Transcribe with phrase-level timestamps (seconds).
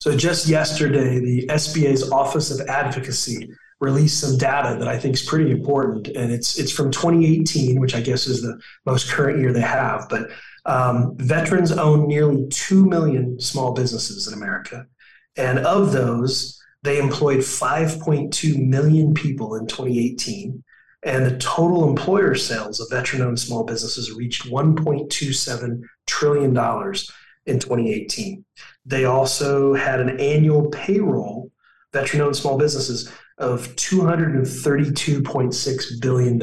[0.00, 3.50] So just yesterday, the SBA's Office of Advocacy
[3.80, 7.94] released some data that I think is pretty important, and it's it's from 2018, which
[7.94, 10.06] I guess is the most current year they have.
[10.08, 10.30] But
[10.64, 14.86] um, veterans own nearly two million small businesses in America,
[15.36, 20.64] and of those, they employed 5.2 million people in 2018.
[21.02, 26.50] And the total employer sales of veteran owned small businesses reached $1.27 trillion
[27.46, 28.44] in 2018.
[28.90, 31.52] They also had an annual payroll,
[31.92, 36.42] veteran owned small businesses, of $232.6 billion.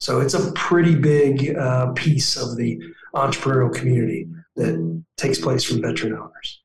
[0.00, 2.82] So it's a pretty big uh, piece of the
[3.14, 6.60] entrepreneurial community that takes place from veteran owners.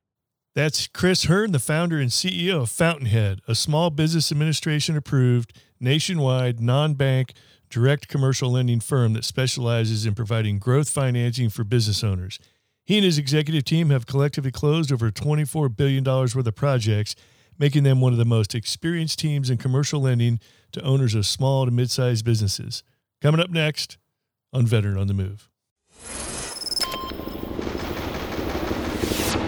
[0.56, 6.60] That's Chris Hurn, the founder and CEO of Fountainhead, a small business administration approved, nationwide,
[6.60, 7.34] non bank,
[7.70, 12.40] direct commercial lending firm that specializes in providing growth financing for business owners.
[12.88, 17.18] He and his executive team have collectively closed over $24 billion worth of projects,
[17.60, 20.40] making them one of the most experienced teams in commercial lending
[20.72, 22.84] to owners of small to mid sized businesses.
[23.22, 23.98] Coming up next
[24.54, 25.50] on Veteran on the Move.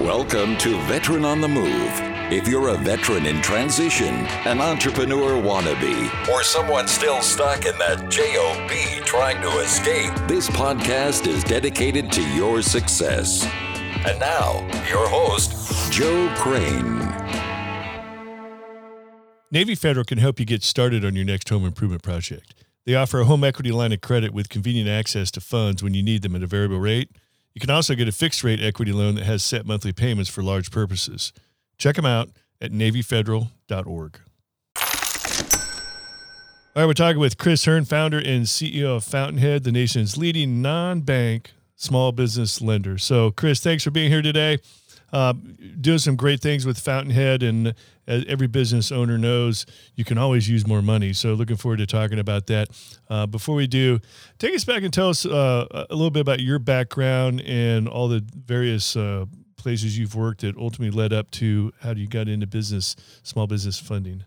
[0.02, 2.09] Welcome to Veteran on the Move.
[2.32, 4.14] If you're a veteran in transition,
[4.46, 11.26] an entrepreneur wannabe, or someone still stuck in that JOB trying to escape, this podcast
[11.26, 13.44] is dedicated to your success.
[14.06, 17.00] And now, your host, Joe Crane.
[19.50, 22.54] Navy Federal can help you get started on your next home improvement project.
[22.86, 26.04] They offer a home equity line of credit with convenient access to funds when you
[26.04, 27.10] need them at a variable rate.
[27.56, 30.44] You can also get a fixed rate equity loan that has set monthly payments for
[30.44, 31.34] large purposes.
[31.80, 32.30] Check them out
[32.62, 34.20] at NavyFederal.org.
[36.76, 40.62] All right, we're talking with Chris Hurn, founder and CEO of Fountainhead, the nation's leading
[40.62, 42.98] non bank small business lender.
[42.98, 44.60] So, Chris, thanks for being here today.
[45.12, 45.34] Uh,
[45.82, 47.74] doing some great things with Fountainhead, and
[48.06, 51.14] as every business owner knows, you can always use more money.
[51.14, 52.68] So, looking forward to talking about that.
[53.10, 54.00] Uh, before we do,
[54.38, 58.10] take us back and tell us uh, a little bit about your background and all
[58.10, 59.26] the various uh,
[59.60, 63.80] places you've worked that ultimately led up to how you got into business, small business
[63.80, 64.24] funding?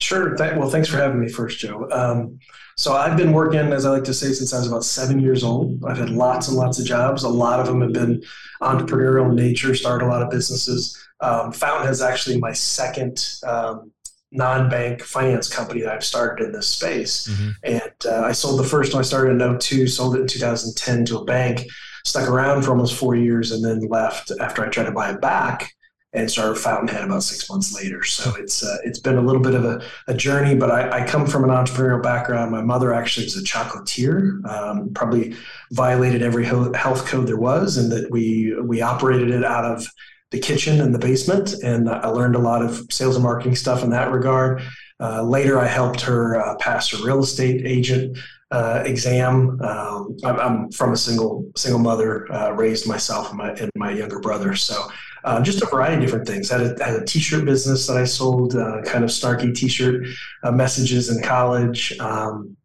[0.00, 0.36] Sure.
[0.36, 1.88] well, thanks for having me first, Joe.
[1.90, 2.38] Um,
[2.76, 5.44] so I've been working, as I like to say, since I was about seven years
[5.44, 5.84] old.
[5.84, 7.22] I've had lots and lots of jobs.
[7.22, 8.22] A lot of them have been
[8.60, 10.98] entrepreneurial in nature, started a lot of businesses.
[11.20, 13.92] Um, Fountain is actually my second um,
[14.32, 17.28] non-bank finance company that I've started in this space.
[17.28, 17.50] Mm-hmm.
[17.62, 21.04] And uh, I sold the first one I started in 02, sold it in 2010
[21.06, 21.66] to a bank
[22.04, 25.20] stuck around for almost four years and then left after I tried to buy it
[25.20, 25.72] back
[26.14, 28.02] and started Fountainhead about six months later.
[28.14, 31.06] So it's uh, it's been a little bit of a, a journey, but I, I,
[31.06, 32.52] come from an entrepreneurial background.
[32.52, 35.34] My mother actually was a chocolatier, um, probably
[35.72, 39.86] violated every health code there was, and that we we operated it out of
[40.30, 41.54] the kitchen and the basement.
[41.64, 44.62] And I learned a lot of sales and marketing stuff in that regard.
[45.00, 48.16] Uh, later, I helped her uh, pass her real estate agent
[48.54, 49.60] uh, exam.
[49.60, 53.90] Um, I'm, I'm, from a single single mother, uh, raised myself and my, and my
[53.90, 54.54] younger brother.
[54.54, 54.76] So
[55.24, 56.52] uh, just a variety of different things.
[56.52, 60.06] I had a, had a t-shirt business that I sold, uh, kind of snarky t-shirt
[60.44, 61.98] uh, messages in college.
[61.98, 62.56] Um,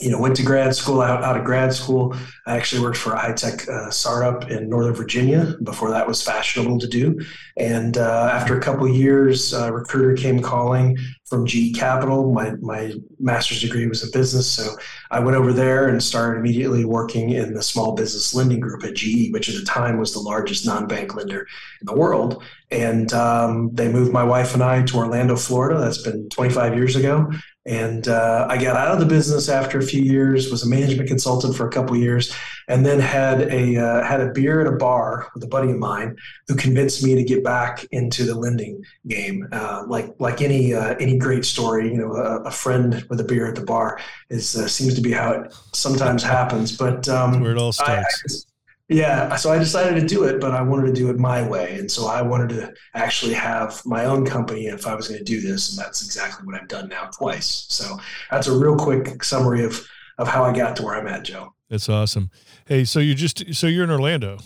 [0.00, 1.00] you know, went to grad school.
[1.00, 2.14] Out, out of grad school,
[2.46, 5.56] I actually worked for a high tech uh, startup in Northern Virginia.
[5.62, 7.18] Before that was fashionable to do,
[7.56, 12.32] and uh, after a couple years, a recruiter came calling from GE Capital.
[12.32, 14.76] My my master's degree was in business, so
[15.10, 18.94] I went over there and started immediately working in the small business lending group at
[18.94, 21.46] GE, which at the time was the largest non-bank lender
[21.80, 22.42] in the world.
[22.70, 25.80] And um, they moved my wife and I to Orlando, Florida.
[25.80, 27.30] That's been 25 years ago.
[27.68, 30.50] And uh, I got out of the business after a few years.
[30.50, 32.34] Was a management consultant for a couple years,
[32.66, 35.76] and then had a uh, had a beer at a bar with a buddy of
[35.76, 39.46] mine who convinced me to get back into the lending game.
[39.52, 43.24] Uh, like like any uh, any great story, you know, a, a, friend with a
[43.24, 46.74] beer at the bar is uh, seems to be how it sometimes happens.
[46.74, 48.46] But um, where it all starts.
[48.48, 48.57] I,
[48.88, 51.78] yeah, so I decided to do it, but I wanted to do it my way,
[51.78, 55.24] and so I wanted to actually have my own company if I was going to
[55.24, 57.66] do this, and that's exactly what I've done now twice.
[57.68, 57.98] So
[58.30, 59.86] that's a real quick summary of
[60.16, 61.54] of how I got to where I'm at, Joe.
[61.68, 62.30] That's awesome.
[62.66, 64.38] Hey, so you're just so you're in Orlando.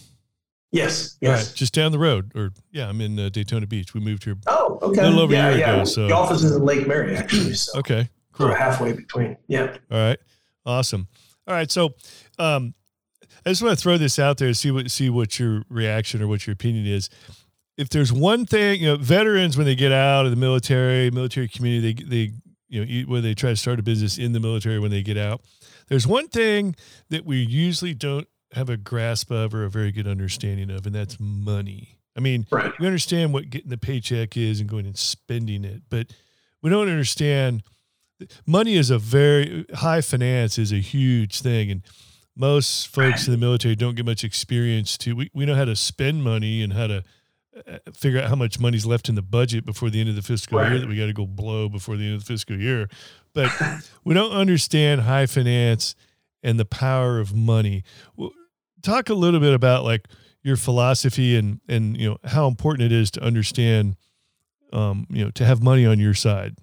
[0.73, 1.19] Yes.
[1.21, 1.49] Yes.
[1.49, 3.95] Right, just down the road, or yeah, I'm in uh, Daytona Beach.
[3.95, 4.37] We moved here.
[4.47, 5.03] Oh, okay.
[5.03, 5.75] A little over yeah, a year yeah.
[5.75, 5.85] ago.
[5.85, 7.55] So golf is in Lake Mary, actually.
[7.55, 8.49] So okay, cool.
[8.49, 9.37] We're halfway between.
[9.47, 9.77] Yeah.
[9.91, 10.19] All right.
[10.65, 11.07] Awesome.
[11.47, 11.71] All right.
[11.71, 11.95] So,
[12.39, 12.75] um,
[13.45, 16.23] I just want to throw this out there, and see what see what your reaction
[16.23, 17.09] or what your opinion is.
[17.77, 21.49] If there's one thing, you know, veterans when they get out of the military, military
[21.49, 22.33] community, they they
[22.69, 25.17] you know where they try to start a business in the military when they get
[25.19, 25.41] out.
[25.89, 26.75] There's one thing
[27.11, 30.95] that we usually don't have a grasp of or a very good understanding of, and
[30.95, 31.99] that's money.
[32.17, 32.73] I mean, Right.
[32.79, 36.09] we understand what getting the paycheck is and going and spending it, but
[36.63, 37.63] we don't understand
[38.47, 41.83] money is a very high finance is a huge thing and
[42.37, 45.77] most folks in the military don't get much experience to we, we know how to
[45.77, 47.03] spend money and how to
[47.55, 50.23] uh, figure out how much money's left in the budget before the end of the
[50.23, 52.89] fiscal year that we got to go blow before the end of the fiscal year.
[53.35, 53.51] But
[54.05, 55.95] we don't understand high finance
[56.43, 57.85] and the power of money.
[58.83, 60.09] Talk a little bit about like
[60.43, 63.97] your philosophy and and you know how important it is to understand
[64.73, 66.57] um you know to have money on your side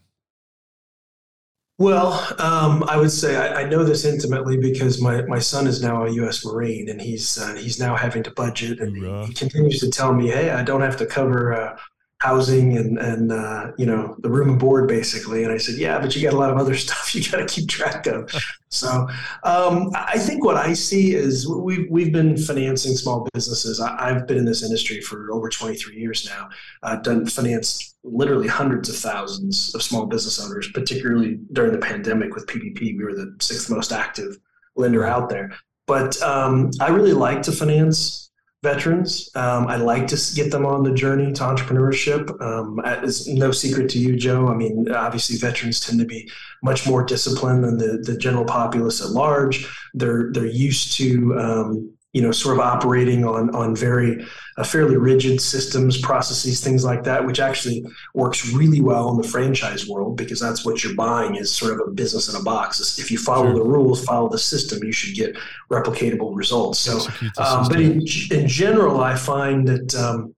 [1.80, 5.82] Well, um, I would say I, I know this intimately because my, my son is
[5.82, 6.46] now a U.S.
[6.46, 10.14] Marine, and he's uh, he's now having to budget, and he, he continues to tell
[10.14, 11.78] me, "Hey, I don't have to cover uh,
[12.20, 16.00] housing and and uh, you know the room and board, basically." And I said, "Yeah,
[16.00, 18.32] but you got a lot of other stuff you got to keep track of."
[18.70, 19.08] so
[19.44, 23.80] um, I think what I see is we've we've been financing small businesses.
[23.80, 26.50] I, I've been in this industry for over 23 years now.
[26.84, 32.36] I've done financed literally hundreds of thousands of small business owners, particularly during the pandemic
[32.36, 32.98] with PPP.
[32.98, 34.38] We were the sixth most active
[34.76, 35.52] lender out there.
[35.88, 38.29] But um, I really like to finance
[38.62, 39.30] veterans.
[39.36, 42.30] Um, I like to get them on the journey to entrepreneurship.
[42.42, 44.48] Um, it's no secret to you, Joe.
[44.50, 46.30] I mean, obviously, veterans tend to be
[46.62, 49.68] much more disciplined than the, the general populace at large.
[49.94, 54.26] They're they're used to um, you know sort of operating on on very
[54.58, 57.86] uh, fairly rigid systems, processes, things like that, which actually
[58.16, 61.88] works really well in the franchise world because that's what you're buying is sort of
[61.88, 62.98] a business in a box.
[63.00, 63.54] If you follow Sure.
[63.54, 65.38] the rules, follow the system, you should get
[65.72, 66.80] replicatable results.
[66.80, 67.00] So,
[67.38, 68.02] um, but in,
[68.32, 70.36] in general, I find that um,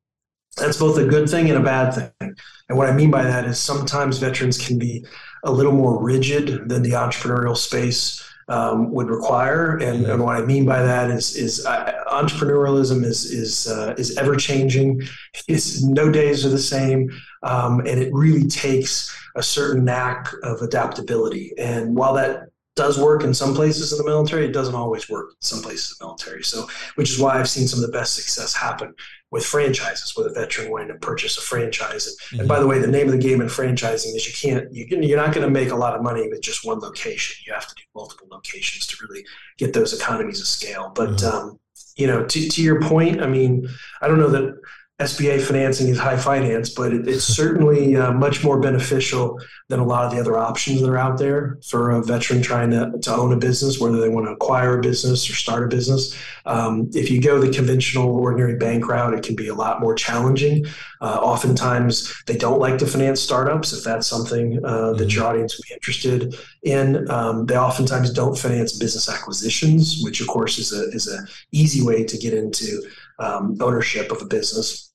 [0.58, 2.36] that's both a good thing and a bad thing.
[2.68, 5.06] And what I mean by that is sometimes veterans can be
[5.46, 9.78] a little more rigid than the entrepreneurial space um, would require.
[9.78, 14.18] And, and what I mean by that is, is uh, entrepreneurialism is is uh, is
[14.18, 15.02] ever changing.
[15.48, 17.10] It's no days are the same,
[17.44, 21.54] um, and it really takes a certain knack of adaptability.
[21.58, 25.32] And while that does work in some places in the military, it doesn't always work
[25.32, 26.44] in some places in the military.
[26.44, 28.94] So, which is why I've seen some of the best success happen
[29.30, 32.16] with franchises, with a veteran wanting to purchase a franchise.
[32.32, 34.74] And, and by the way, the name of the game in franchising is you can't,
[34.74, 37.44] you can, you're not going to make a lot of money with just one location.
[37.46, 39.26] You have to do multiple locations to really
[39.58, 40.92] get those economies of scale.
[40.96, 41.34] But, Mhm.
[41.34, 41.60] um,
[41.98, 43.68] you know, to, to your point, I mean,
[44.02, 44.56] I don't know that
[45.02, 49.84] SBA financing is high finance, but it, it's certainly uh, much more beneficial than a
[49.84, 53.12] lot of the other options that are out there for a veteran trying to, to
[53.12, 56.16] own a business, whether they want to acquire a business or start a business.
[56.46, 59.96] Um, if you go the conventional, ordinary bank route, it can be a lot more
[59.96, 60.68] challenging.
[61.02, 65.58] Uh, oftentimes, they don't like to finance startups if that's something uh, that your audience
[65.58, 67.10] would be interested in.
[67.10, 71.84] Um, they oftentimes don't finance business acquisitions, which, of course, is a is a easy
[71.84, 72.84] way to get into
[73.18, 74.91] um, ownership of a business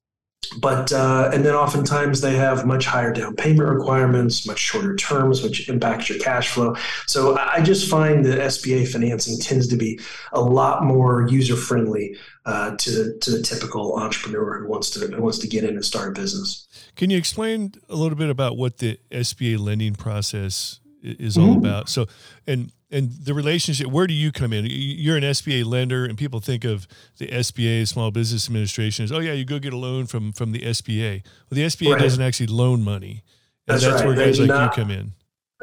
[0.58, 5.42] but uh, and then oftentimes they have much higher down payment requirements, much shorter terms,
[5.42, 6.74] which impacts your cash flow.
[7.06, 10.00] So I just find that SBA financing tends to be
[10.32, 15.00] a lot more user friendly uh, to the to the typical entrepreneur who wants to
[15.06, 16.66] who wants to get in and start a business.
[16.94, 21.58] Can you explain a little bit about what the SBA lending process is all Mhm.
[21.58, 21.88] about?
[21.88, 22.06] So,
[22.46, 23.88] and and the relationship.
[23.88, 24.66] Where do you come in?
[24.68, 26.86] You're an SBA lender, and people think of
[27.18, 30.52] the SBA, Small Business Administration, as oh yeah, you go get a loan from from
[30.52, 31.22] the SBA.
[31.24, 32.02] Well, the SBA Right.
[32.02, 33.22] doesn't actually loan money,
[33.66, 34.06] and That's that's, right.
[34.06, 34.76] where guys like not.
[34.76, 35.12] you come in.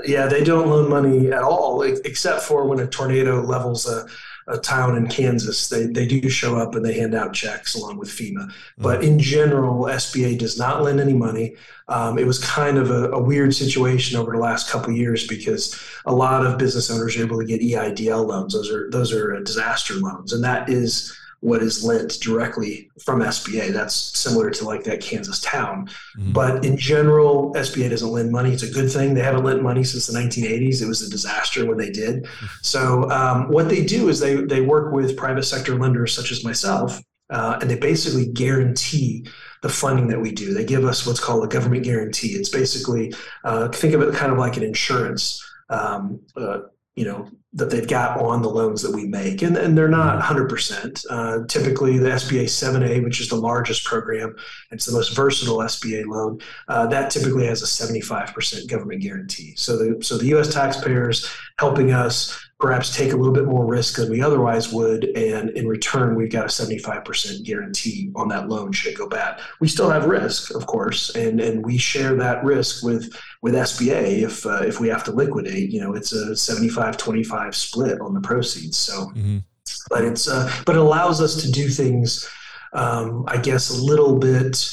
[0.05, 4.07] Yeah, they don't loan money at all, except for when a tornado levels a,
[4.47, 5.69] a town in Kansas.
[5.69, 8.51] They, they do show up and they hand out checks along with FEMA.
[8.77, 11.55] But in general, SBA does not lend any money.
[11.88, 15.27] Um, it was kind of a, a weird situation over the last couple of years
[15.27, 18.53] because a lot of business owners are able to get EIDL loans.
[18.53, 23.19] Those are those are uh, disaster loans, and that is what is lent directly from
[23.19, 23.73] SBA.
[23.73, 25.89] That's similar to like that Kansas town.
[26.17, 26.31] Mhm.
[26.31, 28.53] But in general, SBA doesn't lend money.
[28.53, 29.13] It's a good thing.
[29.13, 30.81] They haven't lent money since the 1980s.
[30.81, 32.25] It was a disaster when they did.
[32.62, 36.45] So um, what they do is they they work with private sector lenders such as
[36.45, 39.27] myself, uh, and they basically guarantee
[39.63, 40.53] the funding that we do.
[40.53, 42.29] They give us what's called a government guarantee.
[42.39, 45.43] It's basically uh, think of it kind of like an insurance.
[45.69, 46.59] Um, uh,
[46.95, 50.21] you know that they've got on the loans that we make, and, and they're not
[50.21, 51.05] 100%.
[51.07, 54.35] Uh, typically, the SBA 7A, which is the largest program,
[54.71, 56.39] it's the most versatile SBA loan.
[56.67, 59.53] Uh, that typically has a 75% government guarantee.
[59.55, 60.53] So the so the U.S.
[60.53, 65.50] taxpayers helping us perhaps take a little bit more risk than we otherwise would, and
[65.50, 69.41] in return, we've got a 75% guarantee on that loan should it go bad.
[69.60, 74.24] We still have risk, of course, and and we share that risk with with SBA
[74.24, 75.72] if uh, if we have to liquidate.
[75.72, 78.77] You know, it's a 75-25 split on the proceeds.
[78.77, 79.43] So Mhm.
[79.89, 82.27] but it's uh, but it allows us to do things
[82.75, 84.65] um, I guess, a little bit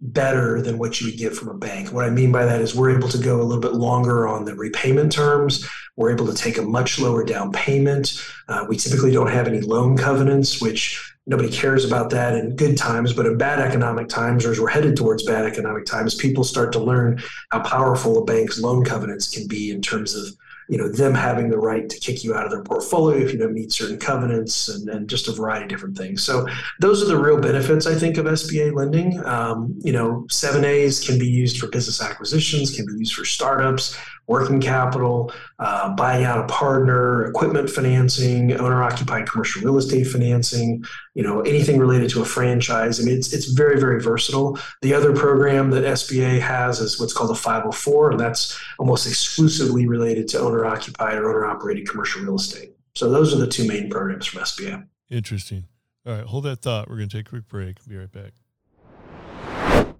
[0.00, 1.92] better than what you would get from a bank.
[1.92, 4.44] What I mean by that is we're able to go a little bit longer on
[4.44, 5.68] the repayment terms.
[5.96, 8.24] We're able to take a much lower down payment.
[8.48, 12.76] Uh, we typically don't have any loan covenants, which nobody cares about that in good
[12.76, 16.44] times, but in bad economic times, or as we're headed towards bad economic times, people
[16.44, 20.28] start to learn how powerful a bank's loan covenants can be in terms of
[20.68, 23.38] you know them having the right to kick you out of their portfolio if you
[23.38, 26.22] don't meet certain covenants and, and just a variety of different things.
[26.22, 26.46] So
[26.80, 29.24] those are the real benefits i think of sba lending.
[29.24, 33.98] Um, you know 7as can be used for business acquisitions can be used for startups
[34.28, 41.22] working capital, uh, buying out a partner, equipment financing, owner-occupied commercial real estate financing, you
[41.22, 43.00] know, anything related to a franchise.
[43.00, 44.58] I mean, it's, it's very, very versatile.
[44.82, 49.86] The other program that SBA has is what's called a 504, and that's almost exclusively
[49.86, 52.74] related to owner-occupied or owner-operated commercial real estate.
[52.94, 54.86] So those are the two main programs from SBA.
[55.10, 55.64] Interesting.
[56.06, 56.88] All right, hold that thought.
[56.88, 57.76] We're going to take a quick break.
[57.86, 58.32] Be right back.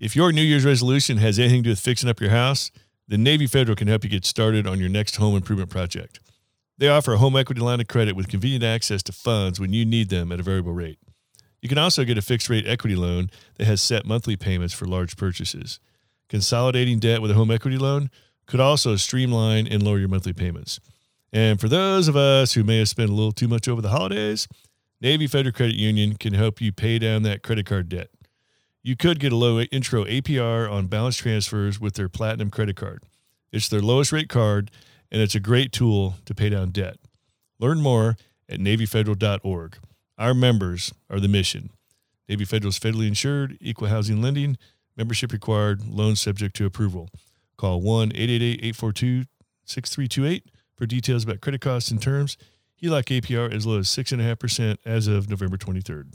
[0.00, 2.70] If your New Year's resolution has anything to do with fixing up your house,
[3.09, 6.21] the Navy Federal can help you get started on your next home improvement project.
[6.77, 9.87] They offer a home equity line of credit with convenient access to funds when you
[9.87, 10.99] need them at a variable rate.
[11.62, 14.85] You can also get a fixed rate equity loan that has set monthly payments for
[14.85, 15.81] large purchases.
[16.29, 18.11] Consolidating debt with a home equity loan
[18.47, 20.79] could also streamline and lower your monthly payments.
[21.33, 23.88] And for those of us who may have spent a little too much over the
[23.88, 24.47] holidays,
[25.00, 28.11] Navy Federal Credit Union can help you pay down that credit card debt
[28.82, 33.02] you could get a low intro APR on balance transfers with their Platinum credit card.
[33.52, 34.70] It's their lowest rate card,
[35.11, 36.97] and it's a great tool to pay down debt.
[37.58, 38.16] Learn more
[38.49, 39.78] at NavyFederal.org.
[40.16, 41.70] Our members are the mission.
[42.28, 44.58] Navy Federal is federally insured, equal housing lending,
[44.97, 47.08] membership required, loan subject to approval.
[47.56, 49.25] Call 1 888 842
[49.64, 50.44] 6328
[50.76, 52.37] for details about credit costs and terms.
[52.82, 56.14] HELOC APR as low as 6.5% as of November 23rd.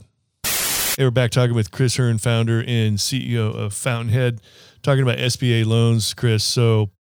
[0.95, 4.39] Hey, we're back talking with Chris Hurn, founder and CEO of Fountainhead,
[4.83, 6.13] talking about SBA loans.
[6.13, 6.91] Chris, so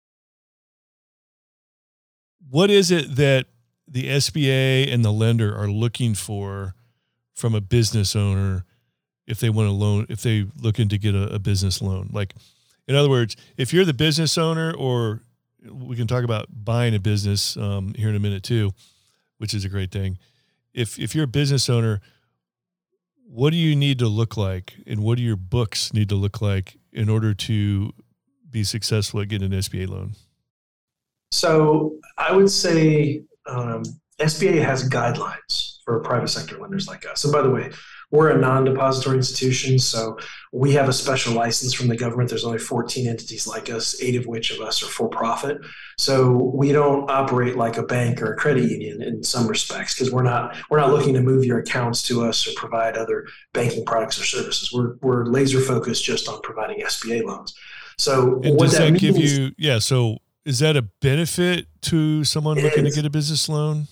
[2.49, 3.45] what is it that
[3.87, 6.73] the SBA and the lender are looking for
[7.35, 8.65] from a business owner
[9.27, 12.09] if they want a loan, if they looking to get a, a business loan?
[12.11, 12.33] Like,
[12.87, 15.21] in other words, if you're the business owner, or
[15.71, 18.71] we can talk about buying a business um, here in a minute too,
[19.37, 20.17] which is a great thing.
[20.73, 22.01] If if you're a business owner,
[23.33, 26.39] what do you need to look like and what do your books need to look
[26.39, 27.91] like in order to
[28.51, 30.11] be successful at getting an SBA loan?
[31.31, 33.81] So I would say um,
[34.19, 37.23] SBA has guidelines for private sector lenders like us.
[37.23, 37.71] And by the way,
[38.13, 40.19] we're a non-depository institution, so
[40.51, 42.29] we have a special license from the government.
[42.29, 45.57] There's only 14 entities like us, eight of which of us are for profit.
[45.97, 50.13] So we don't operate like a bank or a credit union in some respects because
[50.13, 53.83] we're not we're not looking to move your accounts to us or provide other banking
[53.83, 54.71] products or services.
[54.71, 57.55] We're we're laser focused just on providing SBA loans.
[57.97, 59.53] So and what does that, that give you?
[59.57, 59.79] Yeah.
[59.79, 62.93] So is that a benefit to someone looking is.
[62.93, 63.87] to get a business loan?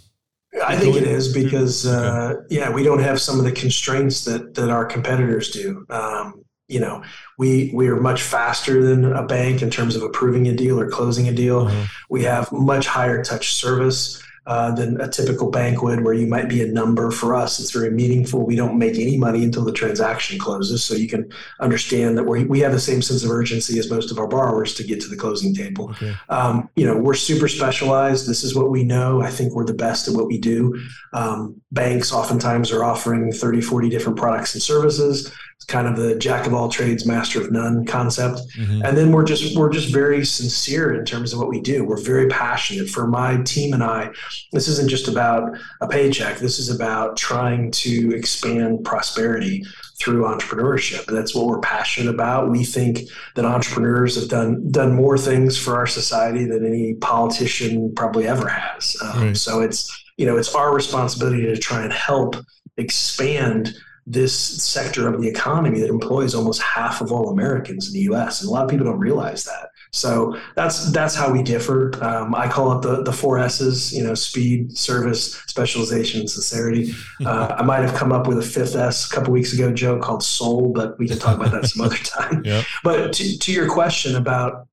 [0.66, 4.56] I think it is because uh, yeah, we don't have some of the constraints that
[4.56, 5.86] that our competitors do.
[5.90, 7.04] Um, you know,
[7.38, 10.90] we we are much faster than a bank in terms of approving a deal or
[10.90, 11.66] closing a deal.
[11.66, 11.84] Mm-hmm.
[12.10, 16.50] We have much higher touch service uh, than a typical bank would, where you might
[16.50, 17.12] be a number.
[17.12, 18.46] For us, it's very meaningful.
[18.46, 22.46] We don't make any money until the transaction closes, so you can understand that we
[22.46, 25.08] we have the same sense of urgency as most of our borrowers to get to
[25.08, 25.92] the closing table.
[25.92, 26.16] Okay.
[26.30, 28.28] Um, you know, we're super specialized.
[28.28, 29.22] This is what we know.
[29.22, 30.82] I think we're the best at what we do.
[31.14, 35.32] Um, banks oftentimes are offering 30, 40 different products and services
[35.68, 38.42] kind of the jack of all trades, master of none concept.
[38.58, 38.84] Mm-hmm.
[38.84, 41.84] And then we're just we're just very sincere in terms of what we do.
[41.84, 42.90] We're very passionate.
[42.90, 44.10] For my team and I,
[44.52, 46.38] this isn't just about a paycheck.
[46.38, 49.64] This is about trying to expand prosperity
[50.00, 51.06] through entrepreneurship.
[51.06, 52.50] That's what we're passionate about.
[52.50, 53.02] We think
[53.36, 58.48] that entrepreneurs have done done more things for our society than any politician probably ever
[58.48, 58.98] has.
[59.02, 59.38] Um, right.
[59.38, 62.36] So it's you know it's our responsibility to try and help
[62.78, 63.76] expand
[64.08, 68.42] this sector of the economy that employs almost half of all Americans in the U.S.
[68.42, 69.70] And a lot of people don't realize that.
[69.94, 71.92] So that's that's how we differ.
[72.04, 73.94] Um, I call it the the four S's.
[73.94, 76.94] You know, speed, service, specialization, and sincerity.
[77.24, 80.00] Uh, I might have come up with a fifth S a couple weeks ago, Joe,
[80.00, 82.42] called soul, but we can talk about that some other time.
[82.44, 82.66] Yep.
[82.84, 84.68] But to, to your question about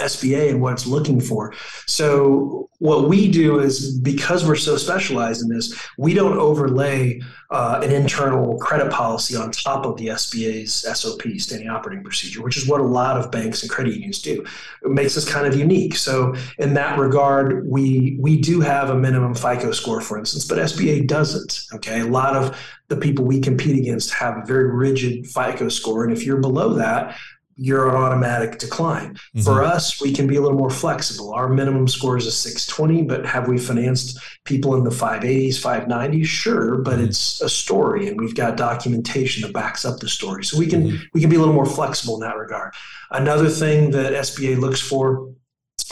[0.00, 1.54] SBA and what it's looking for.
[1.86, 7.80] So what we do is because we're so specialized in this, we don't overlay uh,
[7.82, 12.66] an internal credit policy on top of the SBA's SOP, standing operating procedure, which is
[12.66, 14.42] what a lot of banks and credit unions do.
[14.82, 15.94] It makes us kind of unique.
[15.96, 20.56] So in that regard, we we do have a minimum FICO score, for instance, but
[20.58, 21.66] SBA doesn't.
[21.74, 26.04] Okay, a lot of the people we compete against have a very rigid FICO score,
[26.04, 27.16] and if you're below that,
[27.62, 29.12] you're on automatic decline.
[29.14, 29.42] Mm-hmm.
[29.42, 31.34] For us, we can be a little more flexible.
[31.34, 36.24] Our minimum score is a 620, but have we financed people in the 580s, 590s?
[36.24, 37.04] Sure, but mm-hmm.
[37.04, 40.42] it's a story and we've got documentation that backs up the story.
[40.42, 41.04] So we can mm-hmm.
[41.12, 42.72] we can be a little more flexible in that regard.
[43.10, 45.30] Another thing that SBA looks for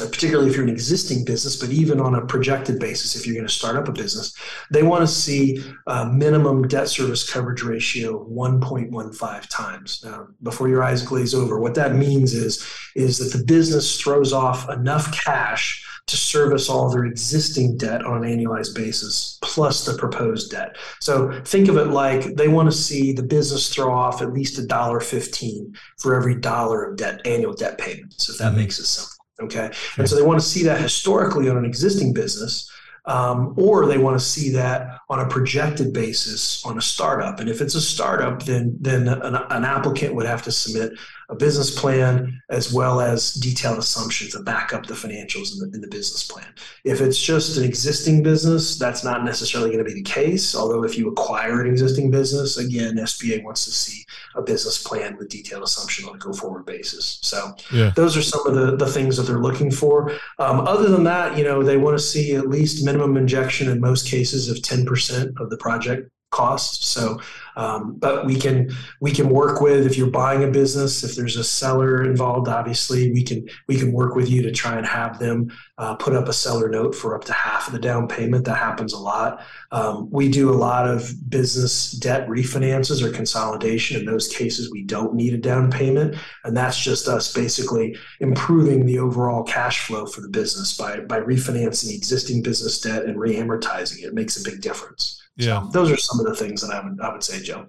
[0.07, 3.47] particularly if you're an existing business, but even on a projected basis, if you're going
[3.47, 4.37] to start up a business,
[4.71, 10.03] they want to see a minimum debt service coverage ratio 1.15 times.
[10.05, 12.65] Now, before your eyes glaze over, what that means is,
[12.95, 18.25] is that the business throws off enough cash to service all their existing debt on
[18.25, 20.77] an annualized basis plus the proposed debt.
[21.01, 24.59] So think of it like they want to see the business throw off at least
[24.59, 28.61] a dollar fifteen for every dollar of debt annual debt payments, if that mm-hmm.
[28.61, 29.18] makes it simple.
[29.41, 29.71] Okay.
[29.97, 32.71] And so they want to see that historically on an existing business,
[33.05, 37.41] um, or they want to see that on a projected basis on a startup.
[37.41, 40.93] And if it's a startup, then then an, an applicant would have to submit
[41.31, 45.71] a business plan as well as detailed assumptions to back up the financials in the,
[45.75, 46.47] in the business plan.
[46.85, 50.55] If it's just an existing business, that's not necessarily going to be the case.
[50.55, 55.19] Although if you acquire an existing business, again, SBA wants to see a business plan
[55.19, 57.19] with detailed assumption on a go forward basis.
[57.23, 57.93] So yeah.
[57.95, 60.13] those are some of the, the things that they're looking for.
[60.39, 63.81] Um, other than that, you know, they want to see at least minimum injection in
[63.81, 64.98] most cases of 10%
[65.39, 66.85] of the project cost.
[66.85, 67.21] So,
[67.57, 71.37] um, but we can we can work with if you're buying a business, if there's
[71.37, 75.19] a seller involved, obviously we can we can work with you to try and have
[75.19, 78.45] them uh, put up a seller note for up to half of the down payment.
[78.45, 79.43] That happens a lot.
[79.73, 83.99] Um, we do a lot of business debt refinances or consolidation.
[83.99, 86.15] In those cases, we don't need a down payment,
[86.45, 91.19] and that's just us basically improving the overall cash flow for the business by by
[91.21, 94.09] refinancing existing business debt and reamortizing it.
[94.09, 95.18] it makes a big difference.
[95.39, 95.63] Yeah.
[95.63, 97.67] So those are some of the things that I would I would say, Joe.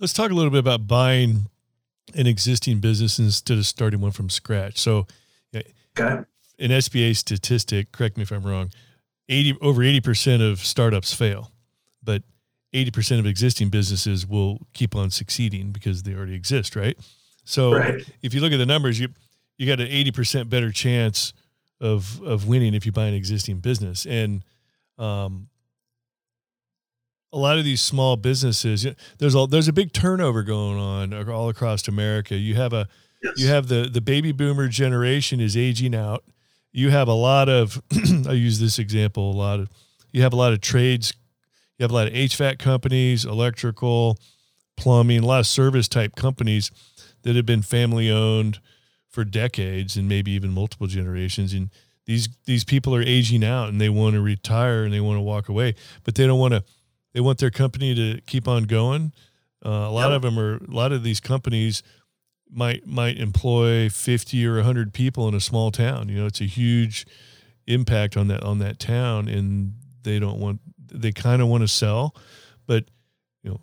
[0.00, 1.46] Let's talk a little bit about buying
[2.14, 4.78] an existing business instead of starting one from scratch.
[4.78, 5.06] So,
[5.54, 6.24] okay.
[6.58, 8.70] an SBA statistic, correct me if I'm wrong,
[9.28, 11.52] 80 over 80% of startups fail,
[12.02, 12.22] but
[12.74, 16.96] 80% of existing businesses will keep on succeeding because they already exist, right?
[17.44, 18.02] So, right.
[18.22, 19.08] if you look at the numbers, you
[19.58, 21.34] you got an 80% better chance
[21.80, 24.06] of of winning if you buy an existing business.
[24.06, 24.42] And
[24.98, 25.48] um,
[27.32, 28.86] a lot of these small businesses
[29.18, 32.36] there's a there's a big turnover going on all across America.
[32.36, 32.88] You have a
[33.22, 33.34] yes.
[33.38, 36.24] you have the the baby boomer generation is aging out.
[36.72, 37.80] You have a lot of
[38.28, 39.68] I use this example a lot of
[40.12, 41.12] you have a lot of trades,
[41.78, 44.18] you have a lot of HVAC companies, electrical,
[44.76, 46.70] plumbing, a lot of service type companies
[47.22, 48.58] that have been family owned
[49.08, 51.70] for decades and maybe even multiple generations and
[52.06, 55.20] these these people are aging out and they want to retire and they want to
[55.20, 56.64] walk away, but they don't want to
[57.12, 59.12] they want their company to keep on going.
[59.64, 60.16] Uh, a lot yep.
[60.16, 61.82] of them are a lot of these companies
[62.52, 66.46] might might employ 50 or 100 people in a small town you know it's a
[66.46, 67.06] huge
[67.66, 70.60] impact on that on that town and they don't want
[70.92, 72.14] they kind of want to sell
[72.66, 72.86] but
[73.42, 73.60] you know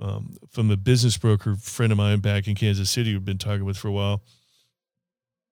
[0.00, 3.64] um, from a business broker friend of mine back in kansas city we've been talking
[3.64, 4.22] with for a while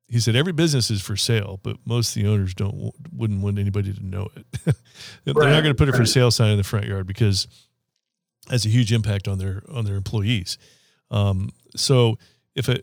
[0.09, 3.59] he said every business is for sale, but most of the owners don't wouldn't want
[3.59, 4.47] anybody to know it.
[5.25, 7.49] They're right, not going to put a for sale sign in the front yard because
[8.51, 10.59] has a huge impact on their on their employees.
[11.11, 12.19] Um, so
[12.55, 12.79] if a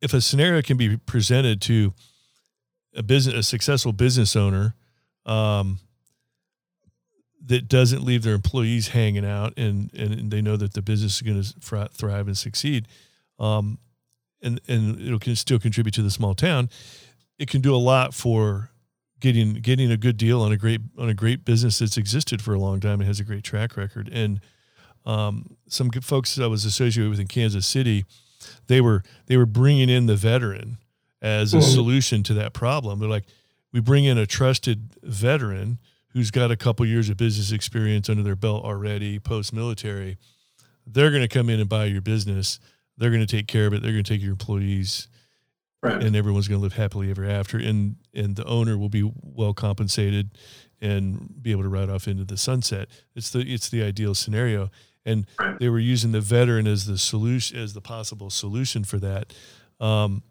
[0.00, 1.94] if a scenario can be presented to
[2.94, 4.74] a business a successful business owner
[5.26, 5.78] um,
[7.44, 11.22] that doesn't leave their employees hanging out and and they know that the business is
[11.22, 12.88] going to thrive and succeed
[13.38, 13.78] um,
[14.42, 16.68] and and it will can still contribute to the small town,
[17.38, 18.70] it can do a lot for
[19.20, 22.54] getting getting a good deal on a great on a great business that's existed for
[22.54, 24.10] a long time and has a great track record.
[24.12, 24.40] And
[25.06, 28.04] um, some good folks I was associated with in Kansas City,
[28.66, 30.78] they were they were bringing in the veteran
[31.20, 31.70] as a mm-hmm.
[31.70, 32.98] solution to that problem.
[32.98, 33.26] They're like,
[33.72, 35.78] we bring in a trusted veteran
[36.08, 40.18] who's got a couple years of business experience under their belt already, post military.
[40.86, 42.58] They're going to come in and buy your business
[42.96, 43.82] they're going to take care of it.
[43.82, 45.08] They're going to take your employees,
[45.82, 46.02] right.
[46.02, 47.58] and everyone's going to live happily ever after.
[47.58, 50.30] And and the owner will be well compensated
[50.80, 52.88] and be able to ride off into the sunset.
[53.14, 54.70] It's the it's the ideal scenario.
[55.04, 55.58] And right.
[55.58, 59.32] they were using the veteran as the solution as the possible solution for that.
[59.80, 60.22] Um,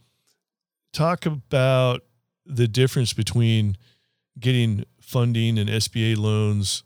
[0.94, 2.04] talk about
[2.46, 3.78] the difference between
[4.40, 6.84] getting funding and SBA loans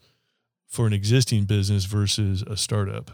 [0.68, 3.12] for an existing business versus a startup?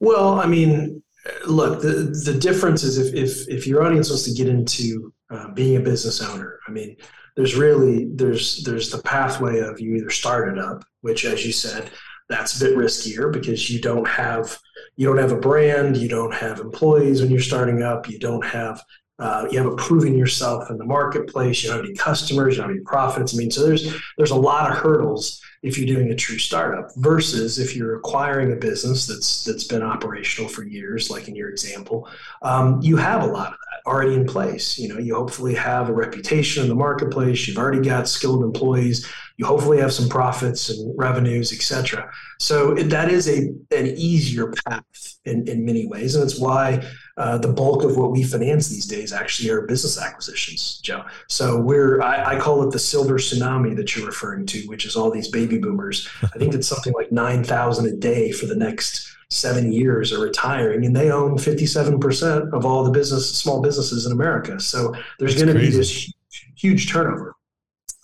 [0.00, 1.02] Well, I mean,
[1.46, 5.52] look, the the difference is if if if your audience wants to get into uh,
[5.52, 6.96] being a business owner, I mean,
[7.36, 11.52] there's really there's there's the pathway of you either start it up, which, as you
[11.52, 11.90] said,
[12.28, 14.58] that's a bit riskier because you don't have
[14.96, 18.44] you don't have a brand, you don't have employees when you're starting up, you don't
[18.44, 18.82] have
[19.20, 21.62] uh, you haven't proven yourself in the marketplace.
[21.62, 22.54] You don't have any customers.
[22.54, 23.34] You don't have any profits.
[23.34, 26.90] I mean, so there's there's a lot of hurdles if you're doing a true startup
[26.96, 31.50] versus if you're acquiring a business that's that's been operational for years, like in your
[31.50, 32.08] example.
[32.40, 34.78] Um, you have a lot of that already in place.
[34.78, 37.46] You know, you hopefully have a reputation in the marketplace.
[37.46, 39.06] You've already got skilled employees.
[39.40, 42.12] You hopefully have some profits and revenues, et cetera.
[42.38, 46.86] So it, that is a an easier path in, in many ways, and it's why
[47.16, 51.06] uh, the bulk of what we finance these days actually are business acquisitions, Joe.
[51.30, 54.94] So we're I, I, call it the silver tsunami that you're referring to, which is
[54.94, 56.06] all these baby boomers.
[56.22, 60.20] I think it's something like nine thousand a day for the next seven years are
[60.20, 64.60] retiring, and they own fifty seven percent of all the business small businesses in America.
[64.60, 67.36] So there's going to be this huge, huge turnover.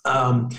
[0.03, 0.49] Um,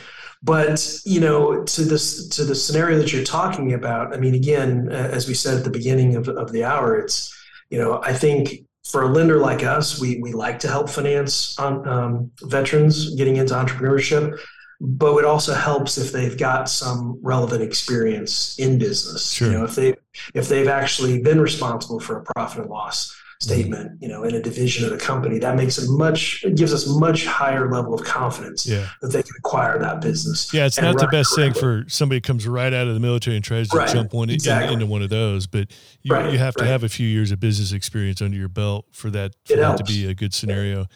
[0.43, 4.89] but you know, to this to the scenario that you're talking about, I mean, again,
[4.91, 7.35] as we said at the beginning of, of the hour, it's
[7.71, 11.59] you know, I think for a lender like us, we we like to help finance
[11.59, 14.39] um, veterans getting into entrepreneurship,
[14.81, 19.33] but it also helps if they've got some relevant experience in business.
[19.33, 19.49] Sure.
[19.49, 19.95] You know, if they
[20.35, 24.43] if they've actually been responsible for a profit and loss statement, you know, in a
[24.43, 28.05] division of the company, that makes it much, it gives us much higher level of
[28.05, 28.89] confidence yeah.
[29.01, 30.53] that they can acquire that business.
[30.53, 33.45] Yeah, it's not the best thing for somebody comes right out of the military and
[33.45, 33.89] tries to right.
[33.89, 34.69] jump one exactly.
[34.69, 35.69] in, into one of those, but
[36.03, 36.33] you, right.
[36.33, 36.71] you have to right.
[36.71, 39.85] have a few years of business experience under your belt for that, for that to
[39.85, 40.87] be a good scenario.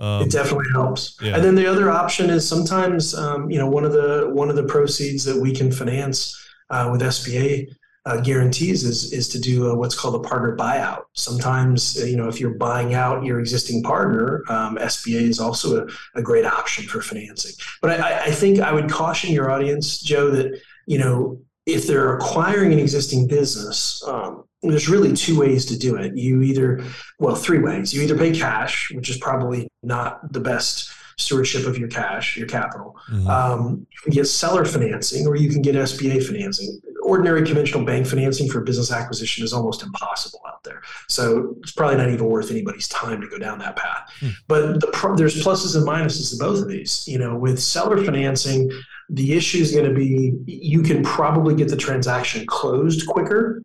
[0.00, 1.16] Um, it definitely helps.
[1.22, 1.36] Yeah.
[1.36, 4.56] And then the other option is sometimes, um, you know, one of the one of
[4.56, 6.36] the proceeds that we can finance
[6.70, 7.72] uh, with SBA
[8.04, 11.04] uh, guarantees is is to do a, what's called a partner buyout.
[11.12, 15.84] Sometimes, uh, you know, if you're buying out your existing partner, um, SBA is also
[15.84, 17.52] a, a, great option for financing.
[17.80, 22.16] But I, I think I would caution your audience, Joe, that you know if they're
[22.16, 26.16] acquiring an existing business, um, there's really two ways to do it.
[26.16, 26.84] You either,
[27.18, 27.94] well, three ways.
[27.94, 32.48] You either pay cash, which is probably not the best stewardship of your cash, your
[32.48, 32.96] capital.
[33.10, 33.28] Mm-hmm.
[33.28, 36.80] Um, you can get seller financing, or you can get SBA financing
[37.12, 40.80] ordinary conventional bank financing for business acquisition is almost impossible out there.
[41.08, 44.10] So it's probably not even worth anybody's time to go down that path.
[44.20, 44.28] Hmm.
[44.48, 47.06] But the, there's pluses and minuses to both of these.
[47.06, 48.70] You know, with seller financing,
[49.10, 53.62] the issue is going to be you can probably get the transaction closed quicker.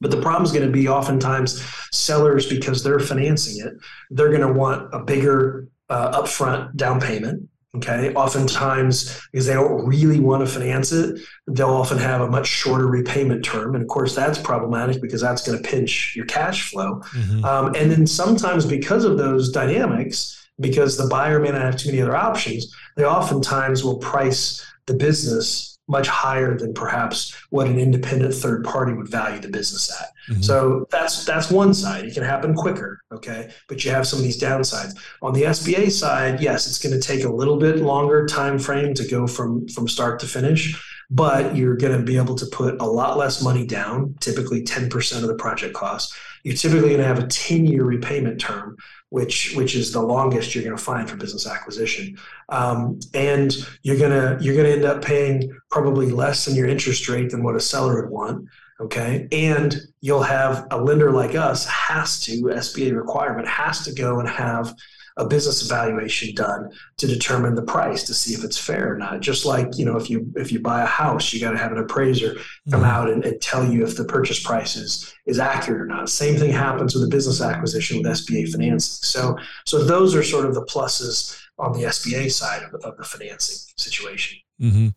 [0.00, 3.72] But the problem is going to be oftentimes sellers, because they're financing it,
[4.10, 8.12] they're going to want a bigger uh, upfront down payment Okay.
[8.14, 12.86] Oftentimes, because they don't really want to finance it, they'll often have a much shorter
[12.86, 13.74] repayment term.
[13.74, 17.00] And of course, that's problematic because that's going to pinch your cash flow.
[17.14, 17.44] Mm-hmm.
[17.44, 21.90] Um, and then sometimes, because of those dynamics, because the buyer may not have too
[21.90, 27.78] many other options, they oftentimes will price the business much higher than perhaps what an
[27.78, 30.08] independent third party would value the business at.
[30.28, 30.42] Mm-hmm.
[30.42, 32.04] So that's that's one side.
[32.04, 33.50] It can happen quicker, okay?
[33.68, 34.98] But you have some of these downsides.
[35.22, 38.94] On the SBA side, yes, it's going to take a little bit longer time frame
[38.94, 42.80] to go from from start to finish, but you're going to be able to put
[42.80, 46.14] a lot less money down, typically 10% of the project cost.
[46.42, 48.76] You're typically going to have a 10-year repayment term
[49.10, 52.18] which which is the longest you're going to find for business acquisition.
[52.48, 57.30] Um, and you're gonna you're gonna end up paying probably less than your interest rate
[57.30, 58.48] than what a seller would want.
[58.80, 64.20] Okay, and you'll have a lender like us has to SBA requirement has to go
[64.20, 64.74] and have
[65.18, 69.20] a business evaluation done to determine the price to see if it's fair or not.
[69.20, 71.72] Just like you know, if you if you buy a house, you got to have
[71.72, 72.34] an appraiser
[72.70, 72.84] come mm-hmm.
[72.84, 76.10] out and, and, tell you if the purchase price is is accurate or not.
[76.10, 79.06] Same thing happens with a business acquisition with SBA financing.
[79.06, 83.04] So so those are sort of the pluses on the SBA side of, of the
[83.04, 84.38] financing situation.
[84.60, 84.88] Mm-hmm.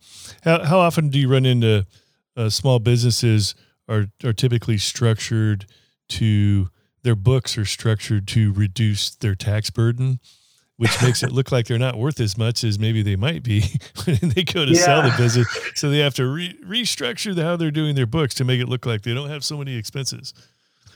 [0.42, 1.86] How how often do you run into
[2.36, 3.54] uh, small businesses
[3.88, 5.66] are are typically structured
[6.10, 6.68] to
[7.02, 10.20] their books are structured to reduce their tax burden,
[10.76, 13.62] which makes it look like they're not worth as much as maybe they might be
[14.04, 14.80] when they go to yeah.
[14.80, 15.46] sell the business.
[15.74, 18.68] So they have to re- restructure the, how they're doing their books to make it
[18.68, 20.32] look like they don't have so many expenses.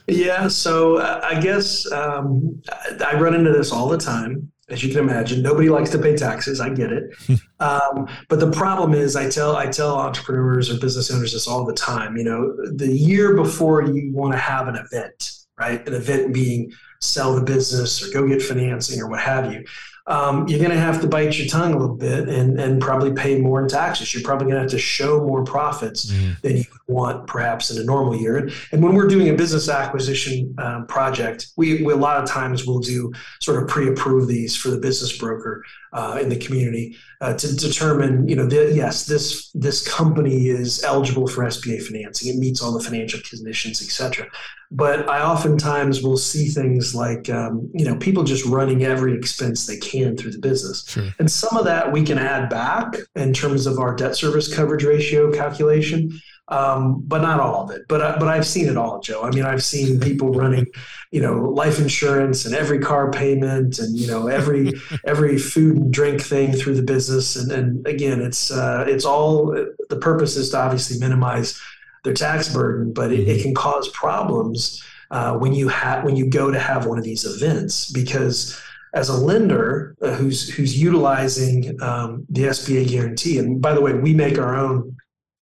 [0.07, 2.61] Yeah, so uh, I guess um,
[3.03, 4.51] I run into this all the time.
[4.67, 6.59] As you can imagine, nobody likes to pay taxes.
[6.59, 7.11] I get it,
[7.59, 11.65] um, but the problem is, I tell I tell entrepreneurs or business owners this all
[11.65, 12.17] the time.
[12.17, 15.85] You know, the year before you want to have an event, right?
[15.87, 19.65] An event being sell the business or go get financing or what have you
[20.07, 23.11] um, you're going to have to bite your tongue a little bit and, and probably
[23.13, 24.13] pay more in taxes.
[24.13, 26.39] You're probably going to have to show more profits mm.
[26.41, 28.49] than you would want perhaps in a normal year.
[28.71, 32.67] And when we're doing a business acquisition um, project, we, we, a lot of times
[32.67, 35.63] will do sort of pre-approve these for the business broker
[35.95, 40.83] uh, in the community uh, to determine, you know, the, yes, this this company is
[40.83, 42.33] eligible for SBA financing.
[42.33, 44.27] It meets all the financial conditions, et cetera.
[44.71, 49.65] But I oftentimes will see things like, um, you know, people just running every expense
[49.65, 50.85] they can through the business.
[50.85, 51.07] Sure.
[51.17, 54.83] And some of that we can add back in terms of our debt service coverage
[54.83, 57.83] ratio calculation um, but not all of it.
[57.87, 59.23] But uh, but I've seen it all, Joe.
[59.23, 60.67] I mean, I've seen people running,
[61.11, 64.73] you know, life insurance and every car payment and you know every
[65.05, 67.35] every food and drink thing through the business.
[67.35, 69.55] And and again, it's uh, it's all
[69.89, 71.59] the purpose is to obviously minimize
[72.03, 73.41] their tax burden, but it, it mm-hmm.
[73.41, 77.25] can cause problems uh, when you have when you go to have one of these
[77.25, 78.59] events because
[78.93, 83.93] as a lender uh, who's who's utilizing um, the SBA guarantee, and by the way,
[83.93, 84.95] we make our own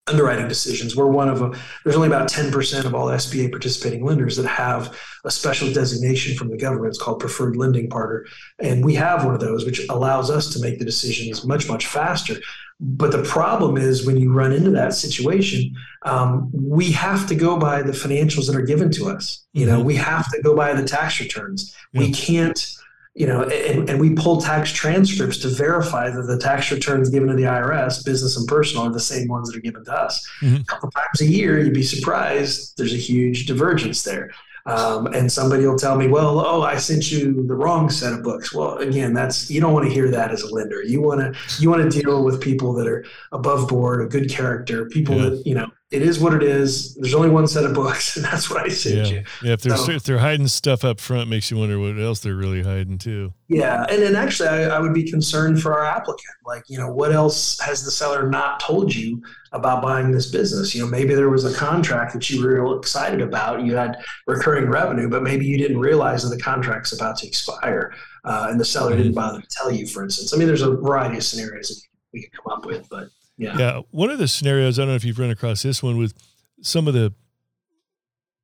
[0.08, 0.96] underwriting decisions.
[0.96, 1.56] We're one of them.
[1.84, 6.50] There's only about 10% of all SBA participating lenders that have a special designation from
[6.50, 6.90] the government.
[6.90, 8.26] It's called preferred lending partner.
[8.60, 11.86] And we have one of those, which allows us to make the decisions much, much
[11.86, 12.36] faster.
[12.82, 17.58] But the problem is when you run into that situation, um, we have to go
[17.58, 19.46] by the financials that are given to us.
[19.54, 19.88] You know, mm-hmm.
[19.88, 21.74] we have to go by the tax returns.
[21.94, 22.02] Yeah.
[22.02, 22.76] We can't
[23.16, 27.30] you know, and, and we pull tax transcripts to verify that the tax returns given
[27.30, 30.28] to the IRS, business and personal, are the same ones that are given to us.
[30.42, 30.62] Mm-hmm.
[30.62, 32.76] A couple times a year, you'd be surprised.
[32.78, 34.32] There's a huge divergence there.
[34.66, 38.24] Um, and somebody will tell me, well, oh, I sent you the wrong set of
[38.24, 38.54] books.
[38.54, 40.82] Well, again, that's you don't want to hear that as a lender.
[40.82, 44.30] You want to you want to deal with people that are above board, a good
[44.30, 45.30] character, people yeah.
[45.30, 46.96] that you know it is what it is.
[46.96, 49.14] There's only one set of books, and that's what I sent yeah.
[49.14, 49.24] you.
[49.44, 52.20] Yeah, if they're so, if they're hiding stuff up front, makes you wonder what else
[52.20, 53.34] they're really hiding too.
[53.48, 56.36] Yeah, and then actually, I, I, would be concerned for our applicant.
[56.46, 60.74] Like, you know, what else has the seller not told you about buying this business?
[60.74, 63.62] You know, maybe there was a contract that you were real excited about.
[63.62, 67.94] You had recurring revenue, but maybe you didn't realize that the contract's about to expire,
[68.24, 69.04] uh, and the seller mm-hmm.
[69.04, 69.86] didn't bother to tell you.
[69.86, 71.82] For instance, I mean, there's a variety of scenarios that
[72.14, 73.58] we could come up with, but yeah.
[73.58, 73.82] Yeah.
[73.92, 76.14] One of the scenarios, I don't know if you've run across this one with
[76.62, 77.14] some of the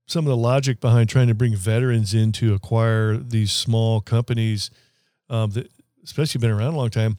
[0.08, 4.71] some of the logic behind trying to bring veterans in to acquire these small companies
[5.30, 5.71] um, that
[6.04, 7.17] especially been around a long time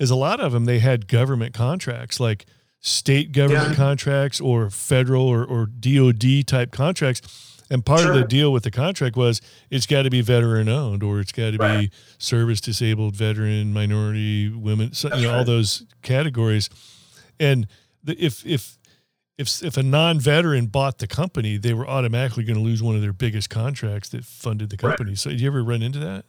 [0.00, 2.44] is a lot of them they had government contracts like
[2.82, 3.76] state government yeah.
[3.76, 7.60] contracts or federal or, or DOD type contracts.
[7.70, 8.10] And part sure.
[8.10, 11.32] of the deal with the contract was it's got to be veteran owned or it's
[11.32, 11.80] got to right.
[11.82, 15.38] be service disabled, veteran, minority, women, so, you know, right.
[15.38, 16.68] all those categories.
[17.38, 17.66] And
[18.02, 18.78] the, if if
[19.38, 23.02] if if a non-veteran bought the company, they were automatically going to lose one of
[23.02, 25.10] their biggest contracts that funded the company.
[25.10, 25.18] Right.
[25.18, 26.24] So, did you ever run into that?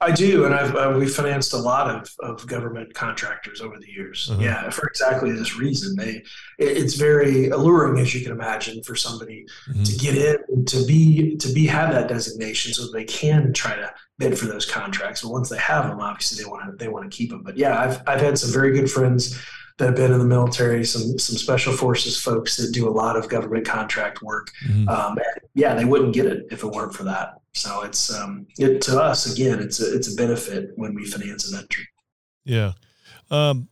[0.00, 3.90] I do, and I've uh, we financed a lot of, of government contractors over the
[3.90, 4.28] years.
[4.30, 4.42] Uh-huh.
[4.42, 5.96] Yeah, for exactly this reason.
[5.96, 6.16] They
[6.58, 9.82] it, it's very alluring, as you can imagine, for somebody mm-hmm.
[9.82, 13.92] to get in to be to be have that designation, so they can try to
[14.18, 15.22] bid for those contracts.
[15.22, 17.42] But once they have them, obviously they want to they want to keep them.
[17.42, 19.40] But yeah, I've I've had some very good friends
[19.78, 23.16] that have been in the military, some some special forces folks that do a lot
[23.16, 24.50] of government contract work.
[24.66, 24.88] Mm-hmm.
[24.88, 25.18] Um,
[25.54, 27.40] yeah, they wouldn't get it if it weren't for that.
[27.52, 31.50] So it's um, it, to us again, it's a it's a benefit when we finance
[31.50, 31.88] an entry.
[32.44, 32.72] Yeah.
[33.30, 33.68] Um,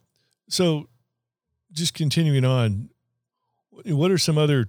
[0.48, 0.88] so
[1.72, 2.90] just continuing on,
[3.70, 4.68] what are some other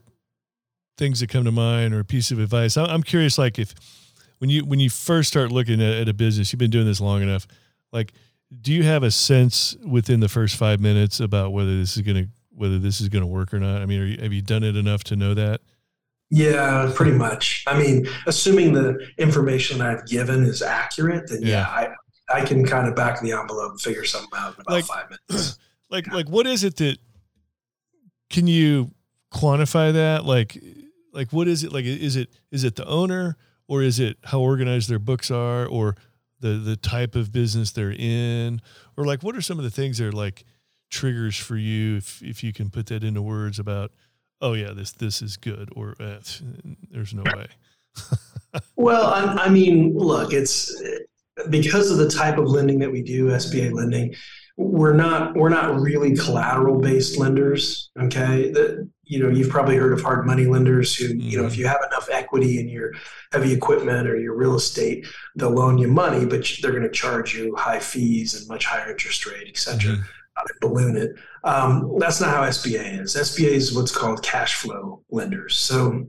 [0.97, 2.77] things that come to mind or a piece of advice?
[2.77, 3.73] I'm curious, like if
[4.39, 7.01] when you when you first start looking at, at a business, you've been doing this
[7.01, 7.47] long enough,
[7.91, 8.13] like
[8.59, 12.25] do you have a sense within the first five minutes about whether this is going
[12.25, 13.81] to whether this is going to work or not?
[13.81, 15.61] I mean, you, have you done it enough to know that?
[16.29, 17.63] Yeah, pretty much.
[17.67, 22.65] I mean, assuming the information I've given is accurate, then yeah, yeah I I can
[22.65, 25.57] kind of back the envelope and figure something out in about like, five minutes.
[25.89, 26.13] Like yeah.
[26.13, 26.99] like what is it that
[28.29, 28.91] can you
[29.33, 30.23] quantify that?
[30.23, 30.57] Like
[31.11, 33.35] like what is it like is it is it the owner
[33.67, 35.97] or is it how organized their books are or
[36.41, 38.61] the the type of business they're in
[38.97, 40.43] or like what are some of the things that are like
[40.89, 43.91] triggers for you if if you can put that into words about
[44.41, 46.17] oh yeah this this is good or eh,
[46.91, 47.47] there's no way.
[48.75, 50.75] Well I, I mean look it's
[51.49, 54.13] because of the type of lending that we do sba lending
[54.57, 58.51] we're not we're not really collateral based lenders okay?
[58.51, 61.61] That you know you've probably heard of hard money lenders who you know if mm-hmm.
[61.61, 62.93] you have enough equity in your
[63.33, 67.35] heavy equipment or your real estate they'll loan you money but they're going to charge
[67.35, 70.03] you high fees and much higher interest rate et cetera mm-hmm.
[70.37, 71.11] Uh, balloon it
[71.43, 76.07] um, that's not how sba is sba is what's called cash flow lenders so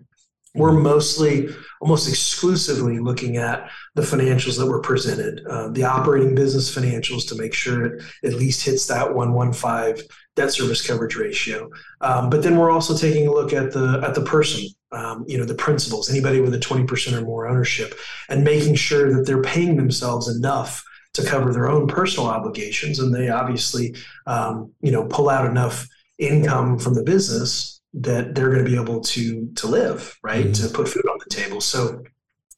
[0.55, 1.49] We're mostly,
[1.81, 7.35] almost exclusively looking at the financials that were presented, uh, the operating business financials to
[7.37, 11.71] make sure it at least hits that 115 debt service coverage ratio.
[12.01, 15.39] Um, but then we're also taking a look at the at the person, um, you
[15.39, 17.95] know, the principals, anybody with a 20% or more ownership,
[18.29, 23.15] and making sure that they're paying themselves enough to cover their own personal obligations, and
[23.15, 23.95] they obviously,
[24.27, 25.87] um, you know, pull out enough
[26.19, 30.67] income from the business that they're going to be able to to live, right, mm-hmm.
[30.67, 31.61] to put food on the table.
[31.61, 32.03] So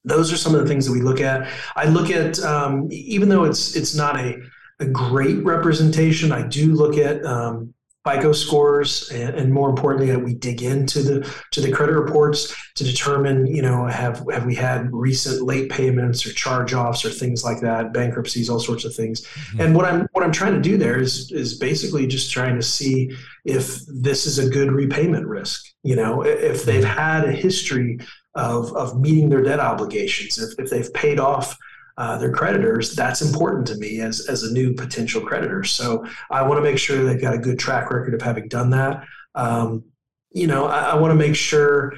[0.04, 1.50] those are some of the things that we look at.
[1.74, 4.37] I look at um, even though it's it's not a
[4.80, 6.32] a great representation.
[6.32, 7.74] I do look at um,
[8.06, 12.54] FICO scores, and, and, more importantly, that we dig into the to the credit reports
[12.74, 17.10] to determine, you know, have have we had recent late payments or charge offs or
[17.10, 19.22] things like that, bankruptcies, all sorts of things.
[19.22, 19.60] Mm-hmm.
[19.60, 22.62] And what I'm what I'm trying to do there is is basically just trying to
[22.62, 23.10] see
[23.46, 25.64] if this is a good repayment risk.
[25.82, 26.98] You know, if they've mm-hmm.
[26.98, 28.00] had a history
[28.34, 31.56] of of meeting their debt obligations, if if they've paid off
[31.96, 35.62] uh, their creditors, that's important to me as, as a new potential creditor.
[35.62, 38.70] So I want to make sure they've got a good track record of having done
[38.70, 39.04] that.
[39.35, 39.85] Um,
[40.33, 41.92] you know, I, I want to make sure,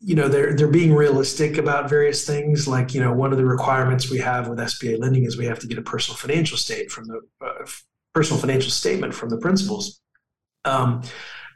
[0.00, 2.68] you know, they're they're being realistic about various things.
[2.68, 5.58] Like, you know, one of the requirements we have with SBA lending is we have
[5.60, 7.66] to get a personal financial state from the uh,
[8.14, 10.00] personal financial statement from the principals.
[10.64, 11.02] Um,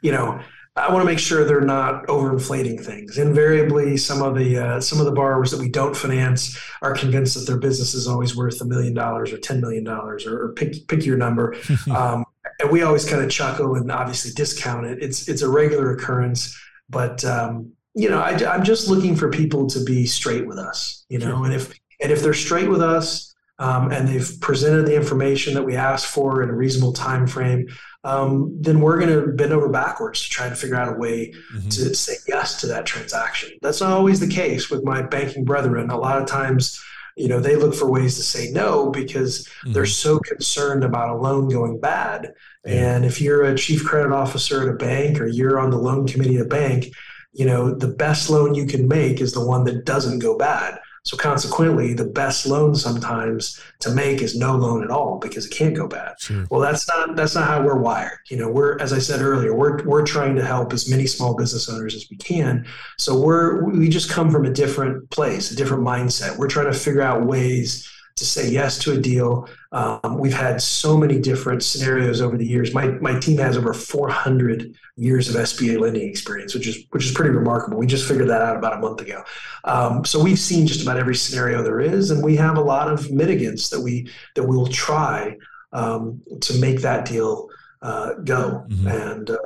[0.01, 0.41] you know,
[0.75, 3.19] I want to make sure they're not overinflating things.
[3.19, 7.35] Invariably, some of the uh, some of the borrowers that we don't finance are convinced
[7.35, 10.53] that their business is always worth a million dollars or ten million dollars or, or
[10.53, 11.55] pick pick your number.
[11.95, 12.25] um,
[12.59, 14.97] and we always kind of chuckle and obviously discount it.
[15.01, 16.59] It's it's a regular occurrence,
[16.89, 21.05] but um, you know, I, am just looking for people to be straight with us.
[21.07, 21.45] You know, sure.
[21.45, 25.63] and if and if they're straight with us, um, and they've presented the information that
[25.63, 27.67] we asked for in a reasonable time frame,
[28.03, 31.33] um, then we're going to bend over backwards to try to figure out a way
[31.53, 31.69] mm-hmm.
[31.69, 33.51] to say yes to that transaction.
[33.61, 35.89] That's not always the case with my banking brethren.
[35.89, 36.83] A lot of times,
[37.15, 39.73] you know, they look for ways to say no because mm-hmm.
[39.73, 42.33] they're so concerned about a loan going bad.
[42.65, 46.07] And if you're a chief credit officer at a bank or you're on the loan
[46.07, 46.87] committee at a bank,
[47.33, 50.79] you know, the best loan you can make is the one that doesn't go bad.
[51.05, 55.49] So consequently, the best loan sometimes to make is no loan at all because it
[55.49, 56.13] can't go bad.
[56.17, 56.45] Sure.
[56.49, 58.19] Well, that's not that's not how we're wired.
[58.29, 61.35] You know, we're as I said earlier, we're we're trying to help as many small
[61.35, 62.65] business owners as we can.
[62.97, 66.37] So we're we just come from a different place, a different mindset.
[66.37, 69.47] We're trying to figure out ways to say yes to a deal.
[69.71, 72.73] Um, we've had so many different scenarios over the years.
[72.73, 77.11] My my team has over 400 years of SBA lending experience, which is which is
[77.11, 77.77] pretty remarkable.
[77.77, 79.23] We just figured that out about a month ago.
[79.63, 82.91] Um, so we've seen just about every scenario there is, and we have a lot
[82.91, 85.35] of mitigants that we that we will try
[85.71, 87.49] um, to make that deal
[87.81, 88.65] uh, go.
[88.69, 88.87] Mm-hmm.
[88.87, 89.37] And uh,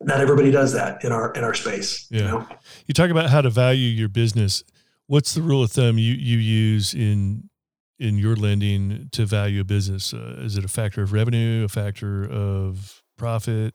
[0.00, 2.08] not everybody does that in our in our space.
[2.10, 2.18] Yeah.
[2.20, 2.48] You, know?
[2.86, 4.64] you talk about how to value your business.
[5.06, 7.48] What's the rule of thumb you you use in
[8.02, 10.12] in your lending to value a business?
[10.12, 13.74] Uh, is it a factor of revenue, a factor of profit?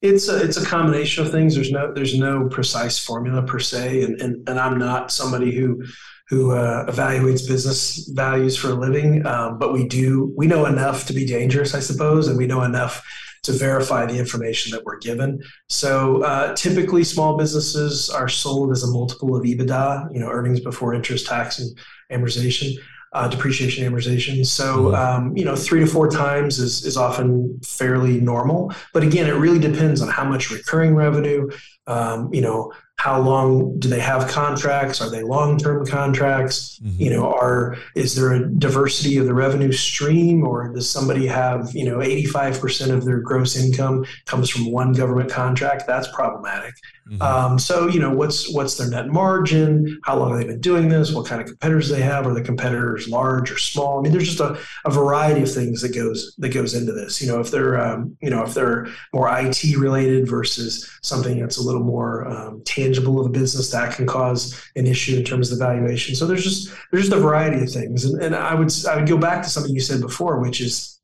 [0.00, 1.54] It's a, it's a combination of things.
[1.54, 5.84] There's no there's no precise formula per se, and and, and I'm not somebody who
[6.28, 9.26] who uh, evaluates business values for a living.
[9.26, 12.62] Um, but we do we know enough to be dangerous, I suppose, and we know
[12.62, 13.02] enough
[13.44, 15.42] to verify the information that we're given.
[15.68, 20.60] So uh, typically, small businesses are sold as a multiple of EBITDA, you know, earnings
[20.60, 21.78] before interest, tax, and
[22.10, 22.74] amortization
[23.14, 24.44] uh, depreciation amortization.
[24.44, 24.94] So, mm-hmm.
[24.94, 28.72] um, you know, three to four times is, is often fairly normal.
[28.92, 31.48] But again, it really depends on how much recurring revenue,
[31.86, 35.00] um, you know, how long do they have contracts?
[35.00, 36.74] Are they long-term contracts?
[36.84, 37.02] Mm-hmm.
[37.02, 41.70] you know are is there a diversity of the revenue stream or does somebody have
[41.72, 45.84] you know 85% of their gross income comes from one government contract?
[45.86, 46.74] That's problematic.
[47.08, 47.22] Mm-hmm.
[47.22, 50.00] um, so you know what's what's their net margin?
[50.04, 51.12] How long have they been doing this?
[51.12, 52.26] What kind of competitors they have?
[52.26, 53.98] Are the competitors large or small?
[53.98, 57.20] I mean there's just a, a variety of things that goes that goes into this.
[57.20, 61.58] You know if they're um, you know if they're more it related versus something that's
[61.58, 65.24] a little more um, tangible tangible of a business that can cause an issue in
[65.24, 66.14] terms of the valuation.
[66.14, 69.08] So there's just there's just a variety of things, and, and I would I would
[69.08, 71.00] go back to something you said before, which is,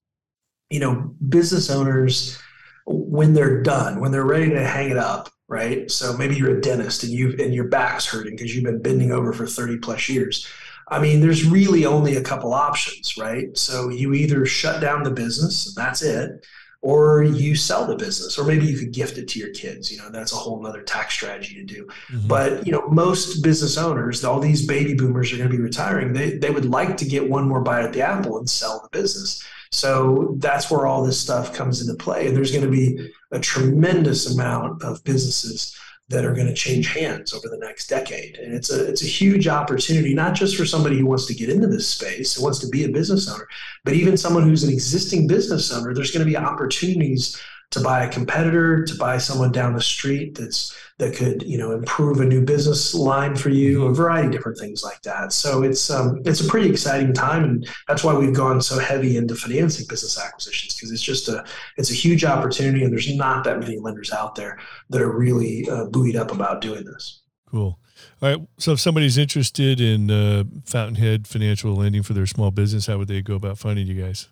[0.70, 2.38] you know, business owners
[2.86, 5.90] when they're done, when they're ready to hang it up, right?
[5.90, 9.12] So maybe you're a dentist and you and your back's hurting because you've been bending
[9.12, 10.46] over for 30 plus years.
[10.88, 13.56] I mean, there's really only a couple options, right?
[13.56, 16.44] So you either shut down the business, and that's it,
[16.82, 19.98] or you sell the business or maybe you could gift it to your kids you
[19.98, 22.26] know that's a whole other tax strategy to do mm-hmm.
[22.26, 26.12] but you know most business owners all these baby boomers are going to be retiring
[26.12, 28.98] they, they would like to get one more bite at the apple and sell the
[28.98, 33.12] business so that's where all this stuff comes into play and there's going to be
[33.30, 35.76] a tremendous amount of businesses
[36.10, 38.36] that are going to change hands over the next decade.
[38.36, 41.48] And it's a it's a huge opportunity, not just for somebody who wants to get
[41.48, 43.48] into this space, who wants to be a business owner,
[43.84, 45.94] but even someone who's an existing business owner.
[45.94, 47.40] There's going to be opportunities
[47.70, 51.72] to buy a competitor, to buy someone down the street that's that could you know
[51.72, 53.94] improve a new business line for you, a mm-hmm.
[53.94, 55.32] variety of different things like that.
[55.32, 59.16] So it's um, it's a pretty exciting time, and that's why we've gone so heavy
[59.16, 61.44] into financing business acquisitions because it's just a
[61.76, 64.58] it's a huge opportunity, and there's not that many lenders out there
[64.90, 67.22] that are really uh, buoyed up about doing this.
[67.50, 67.78] Cool.
[68.22, 68.38] All right.
[68.58, 73.08] So if somebody's interested in uh, Fountainhead financial lending for their small business, how would
[73.08, 74.28] they go about finding you guys?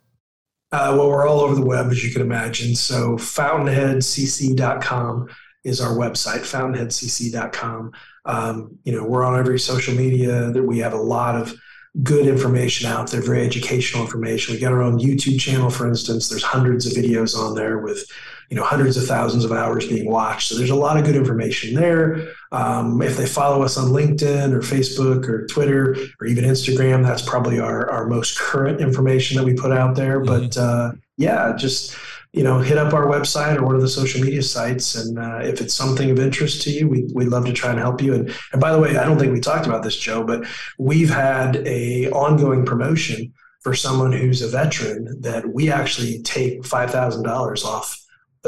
[0.70, 2.74] Uh, well, we're all over the web, as you can imagine.
[2.74, 5.28] So fountainheadcc.com
[5.64, 7.92] is our website, fountainheadcc.com.
[8.26, 11.54] Um, you know, we're on every social media that we have a lot of
[12.02, 14.52] good information out there, very educational information.
[14.54, 16.28] We got our own YouTube channel, for instance.
[16.28, 18.04] There's hundreds of videos on there with
[18.50, 20.48] you know hundreds of thousands of hours being watched.
[20.48, 22.28] So there's a lot of good information there.
[22.52, 27.22] Um, if they follow us on LinkedIn or Facebook or Twitter or even Instagram, that's
[27.22, 30.20] probably our our most current information that we put out there.
[30.20, 30.46] Mm-hmm.
[30.46, 31.96] But uh, yeah, just
[32.32, 34.94] you know, hit up our website or one of the social media sites.
[34.96, 37.78] And uh, if it's something of interest to you, we, we'd love to try and
[37.78, 38.14] help you.
[38.14, 40.44] And, and by the way, I don't think we talked about this, Joe, but
[40.78, 47.64] we've had a ongoing promotion for someone who's a veteran that we actually take $5,000
[47.64, 47.98] off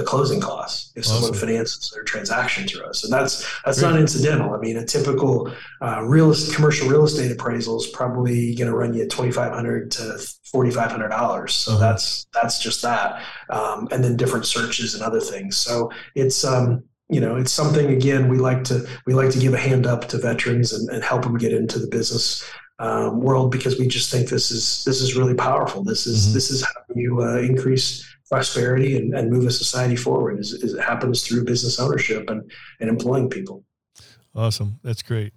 [0.00, 1.22] the closing costs if awesome.
[1.22, 3.90] someone finances their transaction through us, and that's that's Great.
[3.90, 4.54] not incidental.
[4.54, 8.94] I mean, a typical uh, real commercial real estate appraisal is probably going to run
[8.94, 10.18] you twenty five hundred to
[10.50, 11.54] forty five hundred dollars.
[11.54, 11.80] So uh-huh.
[11.80, 15.56] that's that's just that, um, and then different searches and other things.
[15.56, 19.52] So it's um, you know it's something again we like to we like to give
[19.52, 22.42] a hand up to veterans and, and help them get into the business
[22.78, 25.84] um, world because we just think this is this is really powerful.
[25.84, 26.34] This is mm-hmm.
[26.34, 30.74] this is how you uh, increase prosperity and, and move a society forward is, is
[30.74, 33.64] it happens through business ownership and, and employing people.
[34.34, 34.78] Awesome.
[34.84, 35.32] That's great.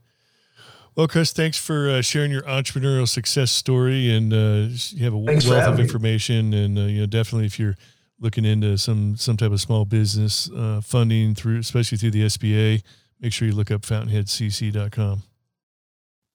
[0.96, 5.26] Well, Chris, thanks for uh, sharing your entrepreneurial success story, and uh, you have a
[5.26, 6.52] thanks wealth of information.
[6.52, 6.66] Me.
[6.66, 7.76] And uh, you know, definitely, if you're
[8.20, 12.84] looking into some some type of small business uh, funding through, especially through the SBA,
[13.20, 15.24] make sure you look up FountainheadCC.com.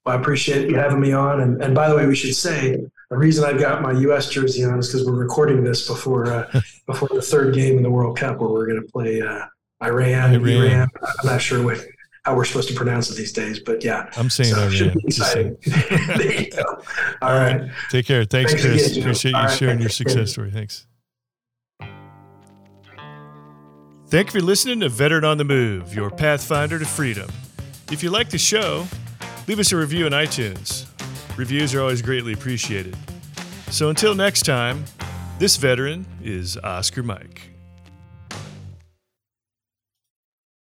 [0.05, 1.41] Well, I appreciate you having me on.
[1.41, 2.79] And, and by the way, we should say
[3.11, 4.29] the reason I've got my U.S.
[4.29, 7.91] jersey on is because we're recording this before uh, before the third game in the
[7.91, 9.47] World Cup, where we're going to play uh,
[9.83, 10.49] Iran, Iran.
[10.49, 10.89] Iran.
[11.03, 11.83] I'm not sure what,
[12.25, 14.73] how we're supposed to pronounce it these days, but yeah, I'm saying so Iran.
[14.73, 15.57] Should be exciting.
[15.67, 16.83] there you go.
[17.23, 17.71] All right.
[17.91, 18.25] Take care.
[18.25, 18.91] Thanks, Thanks Chris.
[18.91, 19.81] Again, Appreciate you sharing right.
[19.83, 20.51] your success story.
[20.51, 20.87] Thanks.
[24.09, 27.31] Thank you for listening to Veteran on the Move, your pathfinder to freedom.
[27.93, 28.87] If you like the show,
[29.47, 30.88] leave us a review on iTunes.
[31.39, 32.97] Reviews are always greatly appreciated.
[33.71, 34.85] So until next time,
[35.39, 37.53] this veteran is Oscar Mike.